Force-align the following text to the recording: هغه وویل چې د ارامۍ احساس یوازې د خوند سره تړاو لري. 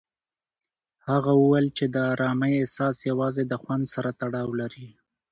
هغه 1.09 1.31
وویل 1.41 1.67
چې 1.77 1.85
د 1.95 1.95
ارامۍ 2.13 2.51
احساس 2.61 2.95
یوازې 3.09 3.43
د 3.47 3.53
خوند 3.61 3.83
سره 3.93 4.09
تړاو 4.21 4.49
لري. 4.61 4.87